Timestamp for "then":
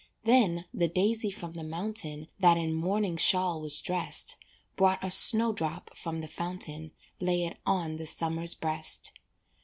0.23-0.65